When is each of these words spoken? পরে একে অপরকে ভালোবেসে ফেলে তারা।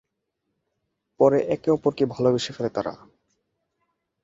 পরে 1.19 1.39
একে 1.45 1.69
অপরকে 1.71 2.03
ভালোবেসে 2.05 2.51
ফেলে 2.53 2.69
তারা। 2.69 2.93